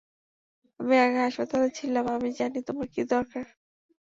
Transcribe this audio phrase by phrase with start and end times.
[0.79, 3.45] আমি আগে হাসপাতালে ছিলাম, আমি জানি তোমার কী দরকার।